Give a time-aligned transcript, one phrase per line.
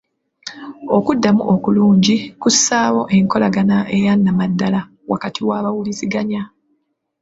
[0.97, 4.79] Okuddibwamu okulungi kussaawo enkolagana eyannamaddala
[5.11, 6.41] wakati w'abawuliziganya.